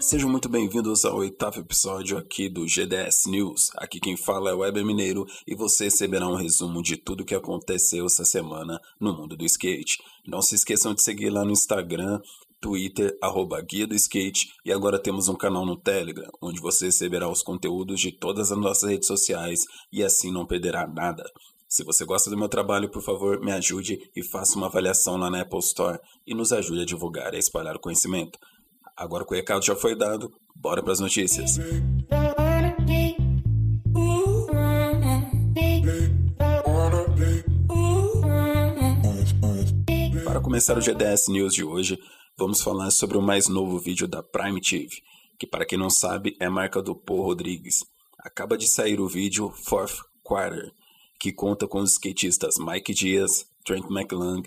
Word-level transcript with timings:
Sejam 0.00 0.30
muito 0.30 0.48
bem-vindos 0.48 1.04
ao 1.04 1.18
oitavo 1.18 1.60
episódio 1.60 2.16
aqui 2.16 2.48
do 2.48 2.66
GDS 2.66 3.26
News. 3.26 3.70
Aqui 3.76 4.00
quem 4.00 4.16
fala 4.16 4.48
é 4.48 4.54
o 4.54 4.60
Weber 4.60 4.82
Mineiro 4.82 5.26
e 5.46 5.54
você 5.54 5.84
receberá 5.84 6.26
um 6.26 6.36
resumo 6.36 6.82
de 6.82 6.96
tudo 6.96 7.20
o 7.20 7.24
que 7.24 7.34
aconteceu 7.34 8.06
essa 8.06 8.24
semana 8.24 8.80
no 8.98 9.12
mundo 9.12 9.36
do 9.36 9.44
skate. 9.44 9.98
Não 10.26 10.40
se 10.40 10.54
esqueçam 10.54 10.94
de 10.94 11.02
seguir 11.02 11.28
lá 11.28 11.44
no 11.44 11.50
Instagram, 11.50 12.18
Twitter, 12.62 13.14
arroba 13.20 13.60
Guia 13.60 13.86
do 13.86 13.94
Skate 13.94 14.54
e 14.64 14.72
agora 14.72 14.98
temos 14.98 15.28
um 15.28 15.36
canal 15.36 15.66
no 15.66 15.76
Telegram, 15.76 16.30
onde 16.40 16.62
você 16.62 16.86
receberá 16.86 17.28
os 17.28 17.42
conteúdos 17.42 18.00
de 18.00 18.10
todas 18.10 18.50
as 18.50 18.58
nossas 18.58 18.88
redes 18.88 19.06
sociais 19.06 19.66
e 19.92 20.02
assim 20.02 20.32
não 20.32 20.46
perderá 20.46 20.86
nada. 20.86 21.30
Se 21.68 21.84
você 21.84 22.06
gosta 22.06 22.30
do 22.30 22.38
meu 22.38 22.48
trabalho, 22.48 22.90
por 22.90 23.02
favor, 23.02 23.38
me 23.38 23.52
ajude 23.52 24.10
e 24.16 24.24
faça 24.24 24.56
uma 24.56 24.66
avaliação 24.66 25.18
lá 25.18 25.28
na 25.30 25.42
Apple 25.42 25.58
Store 25.58 26.00
e 26.26 26.34
nos 26.34 26.52
ajude 26.52 26.80
a 26.80 26.86
divulgar 26.86 27.34
e 27.34 27.36
a 27.36 27.38
espalhar 27.38 27.76
o 27.76 27.80
conhecimento. 27.80 28.38
Agora 29.00 29.24
que 29.24 29.32
o 29.32 29.34
recado 29.34 29.64
já 29.64 29.74
foi 29.74 29.96
dado, 29.96 30.30
bora 30.54 30.82
para 30.82 30.92
as 30.92 31.00
notícias. 31.00 31.58
Para 40.22 40.40
começar 40.42 40.76
o 40.76 40.82
GDS 40.82 41.28
News 41.28 41.54
de 41.54 41.64
hoje, 41.64 41.98
vamos 42.36 42.60
falar 42.60 42.90
sobre 42.90 43.16
o 43.16 43.22
mais 43.22 43.48
novo 43.48 43.78
vídeo 43.78 44.06
da 44.06 44.22
Prime 44.22 44.60
TV, 44.60 44.90
que 45.38 45.46
para 45.46 45.64
quem 45.64 45.78
não 45.78 45.88
sabe 45.88 46.36
é 46.38 46.50
marca 46.50 46.82
do 46.82 46.94
Paul 46.94 47.22
Rodrigues. 47.22 47.82
Acaba 48.18 48.58
de 48.58 48.68
sair 48.68 49.00
o 49.00 49.08
vídeo 49.08 49.50
Fourth 49.50 49.96
Quarter, 50.22 50.72
que 51.18 51.32
conta 51.32 51.66
com 51.66 51.78
os 51.78 51.92
skatistas 51.92 52.56
Mike 52.58 52.92
Diaz, 52.92 53.46
Trent 53.64 53.86
McLung, 53.90 54.42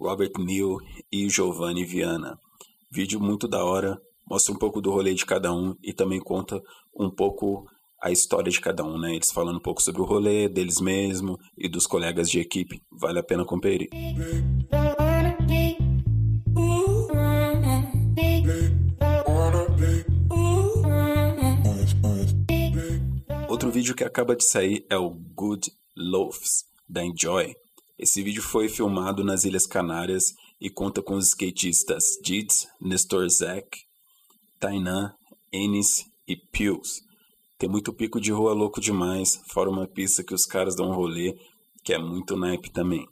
Robert 0.00 0.32
Neal 0.36 0.80
e 1.12 1.30
Giovanni 1.30 1.84
Viana. 1.84 2.40
Vídeo 2.94 3.18
muito 3.18 3.48
da 3.48 3.64
hora, 3.64 4.00
mostra 4.24 4.54
um 4.54 4.56
pouco 4.56 4.80
do 4.80 4.88
rolê 4.88 5.14
de 5.14 5.26
cada 5.26 5.52
um 5.52 5.74
e 5.82 5.92
também 5.92 6.20
conta 6.20 6.62
um 6.96 7.10
pouco 7.10 7.66
a 8.00 8.12
história 8.12 8.48
de 8.48 8.60
cada 8.60 8.84
um, 8.84 8.96
né? 8.96 9.16
Eles 9.16 9.32
falando 9.32 9.56
um 9.56 9.60
pouco 9.60 9.82
sobre 9.82 10.00
o 10.00 10.04
rolê 10.04 10.48
deles 10.48 10.80
mesmo 10.80 11.36
e 11.58 11.68
dos 11.68 11.88
colegas 11.88 12.30
de 12.30 12.38
equipe. 12.38 12.80
Vale 12.92 13.18
a 13.18 13.22
pena 13.24 13.44
conferir. 13.44 13.88
Outro 23.48 23.72
vídeo 23.72 23.96
que 23.96 24.04
acaba 24.04 24.36
de 24.36 24.44
sair 24.44 24.86
é 24.88 24.96
o 24.96 25.10
Good 25.10 25.68
Loaves, 25.96 26.62
da 26.88 27.04
Enjoy. 27.04 27.56
Esse 27.98 28.22
vídeo 28.22 28.42
foi 28.42 28.68
filmado 28.68 29.24
nas 29.24 29.44
Ilhas 29.44 29.66
Canárias 29.66 30.26
e 30.64 30.70
conta 30.70 31.02
com 31.02 31.16
os 31.16 31.26
skatistas 31.26 32.18
Dids, 32.22 32.66
Nestor 32.80 33.28
Zek, 33.28 33.80
Tainan, 34.58 35.12
Enis 35.52 36.06
e 36.26 36.36
Pius. 36.36 37.02
Tem 37.58 37.68
muito 37.68 37.92
pico 37.92 38.18
de 38.18 38.32
rua 38.32 38.54
louco 38.54 38.80
demais, 38.80 39.42
fora 39.52 39.68
uma 39.68 39.86
pista 39.86 40.24
que 40.24 40.32
os 40.32 40.46
caras 40.46 40.74
dão 40.74 40.88
um 40.88 40.94
rolê, 40.94 41.36
que 41.84 41.92
é 41.92 41.98
muito 41.98 42.34
naipe 42.34 42.70
também. 42.70 43.06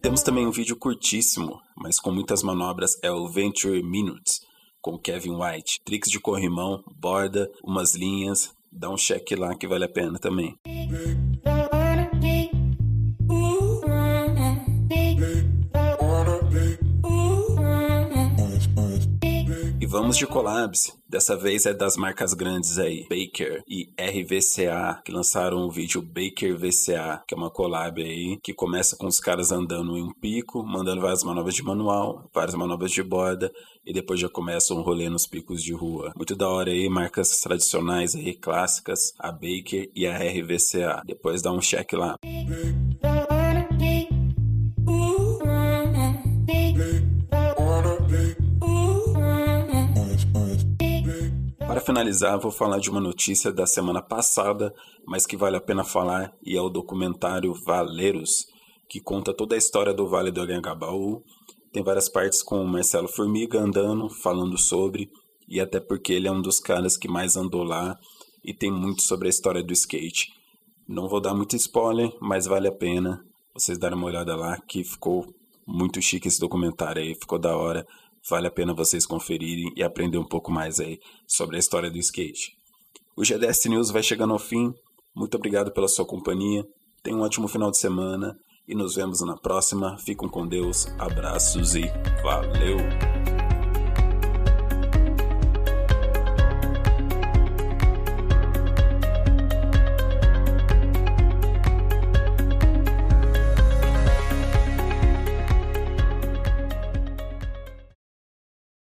Temos 0.00 0.22
também 0.22 0.46
um 0.46 0.52
vídeo 0.52 0.76
curtíssimo, 0.76 1.58
mas 1.76 1.98
com 1.98 2.12
muitas 2.12 2.44
manobras, 2.44 2.92
é 3.02 3.10
o 3.10 3.26
Venture 3.26 3.82
Minutes, 3.82 4.46
com 4.80 4.98
Kevin 4.98 5.36
White. 5.36 5.80
Tricks 5.84 6.10
de 6.10 6.20
corrimão, 6.20 6.82
borda, 6.96 7.50
umas 7.62 7.94
linhas, 7.94 8.52
dá 8.70 8.90
um 8.90 8.96
check 8.96 9.32
lá 9.32 9.54
que 9.54 9.66
vale 9.66 9.84
a 9.84 9.88
pena 9.88 10.18
também. 10.18 10.56
Vamos 19.88 20.16
de 20.16 20.26
collabs. 20.26 20.92
Dessa 21.08 21.34
vez 21.34 21.64
é 21.64 21.72
das 21.72 21.96
marcas 21.96 22.34
grandes 22.34 22.78
aí, 22.78 23.06
Baker 23.08 23.62
e 23.66 23.88
RVCA, 23.98 25.00
que 25.02 25.10
lançaram 25.10 25.66
o 25.66 25.70
vídeo 25.70 26.02
Baker 26.02 26.54
VCA, 26.56 27.22
que 27.26 27.34
é 27.34 27.36
uma 27.36 27.50
collab 27.50 28.02
aí, 28.02 28.38
que 28.42 28.52
começa 28.52 28.94
com 28.96 29.06
os 29.06 29.18
caras 29.18 29.50
andando 29.50 29.96
em 29.96 30.02
um 30.02 30.12
pico, 30.12 30.62
mandando 30.62 31.00
várias 31.00 31.24
manobras 31.24 31.54
de 31.54 31.62
manual, 31.62 32.28
várias 32.34 32.54
manobras 32.54 32.92
de 32.92 33.02
borda, 33.02 33.50
e 33.86 33.92
depois 33.92 34.20
já 34.20 34.28
começa 34.28 34.74
um 34.74 34.82
rolê 34.82 35.08
nos 35.08 35.26
picos 35.26 35.62
de 35.62 35.72
rua. 35.72 36.12
Muito 36.14 36.36
da 36.36 36.48
hora 36.48 36.70
aí, 36.70 36.88
marcas 36.90 37.40
tradicionais 37.40 38.14
aí, 38.14 38.34
clássicas, 38.34 39.14
a 39.18 39.32
Baker 39.32 39.90
e 39.94 40.06
a 40.06 40.18
RVCA. 40.18 41.02
Depois 41.06 41.40
dá 41.40 41.50
um 41.50 41.60
check 41.60 41.94
lá. 41.94 42.16
Para 42.20 42.87
finalizar, 51.88 52.38
vou 52.38 52.50
falar 52.50 52.78
de 52.80 52.90
uma 52.90 53.00
notícia 53.00 53.50
da 53.50 53.66
semana 53.66 54.02
passada, 54.02 54.74
mas 55.06 55.24
que 55.24 55.38
vale 55.38 55.56
a 55.56 55.60
pena 55.60 55.82
falar, 55.82 56.34
e 56.44 56.54
é 56.54 56.60
o 56.60 56.68
documentário 56.68 57.54
Valeiros, 57.54 58.44
que 58.90 59.00
conta 59.00 59.32
toda 59.32 59.54
a 59.54 59.58
história 59.58 59.94
do 59.94 60.06
Vale 60.06 60.30
do 60.30 60.42
Anhangabaú. 60.42 61.22
Tem 61.72 61.82
várias 61.82 62.06
partes 62.06 62.42
com 62.42 62.62
o 62.62 62.68
Marcelo 62.68 63.08
Formiga 63.08 63.58
andando, 63.58 64.10
falando 64.10 64.58
sobre, 64.58 65.08
e 65.48 65.62
até 65.62 65.80
porque 65.80 66.12
ele 66.12 66.28
é 66.28 66.30
um 66.30 66.42
dos 66.42 66.60
caras 66.60 66.94
que 66.94 67.08
mais 67.08 67.38
andou 67.38 67.62
lá 67.62 67.96
e 68.44 68.52
tem 68.52 68.70
muito 68.70 69.00
sobre 69.00 69.28
a 69.28 69.30
história 69.30 69.62
do 69.62 69.72
skate. 69.72 70.28
Não 70.86 71.08
vou 71.08 71.22
dar 71.22 71.32
muito 71.32 71.56
spoiler, 71.56 72.12
mas 72.20 72.44
vale 72.44 72.68
a 72.68 72.72
pena 72.72 73.24
vocês 73.54 73.78
darem 73.78 73.96
uma 73.96 74.08
olhada 74.08 74.36
lá, 74.36 74.60
que 74.68 74.84
ficou 74.84 75.24
muito 75.66 76.02
chique 76.02 76.28
esse 76.28 76.38
documentário 76.38 77.00
aí, 77.00 77.14
ficou 77.14 77.38
da 77.38 77.56
hora. 77.56 77.86
Vale 78.28 78.46
a 78.46 78.50
pena 78.50 78.74
vocês 78.74 79.06
conferirem 79.06 79.72
e 79.76 79.82
aprender 79.82 80.18
um 80.18 80.24
pouco 80.24 80.50
mais 80.50 80.78
aí 80.78 81.00
sobre 81.26 81.56
a 81.56 81.58
história 81.58 81.90
do 81.90 81.98
skate. 81.98 82.56
O 83.16 83.24
GDS 83.24 83.64
News 83.66 83.90
vai 83.90 84.02
chegando 84.02 84.32
ao 84.32 84.38
fim. 84.38 84.72
Muito 85.14 85.36
obrigado 85.36 85.72
pela 85.72 85.88
sua 85.88 86.04
companhia. 86.04 86.64
Tenha 87.02 87.16
um 87.16 87.22
ótimo 87.22 87.48
final 87.48 87.70
de 87.70 87.78
semana 87.78 88.38
e 88.66 88.74
nos 88.74 88.94
vemos 88.94 89.20
na 89.22 89.36
próxima. 89.36 89.96
Fiquem 89.98 90.28
com 90.28 90.46
Deus. 90.46 90.86
Abraços 90.98 91.74
e 91.74 91.90
valeu! 92.22 93.37